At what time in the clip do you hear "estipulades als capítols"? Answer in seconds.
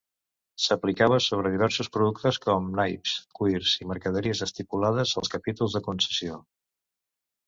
4.47-5.77